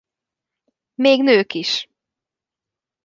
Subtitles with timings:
[0.93, 1.87] Még nők is.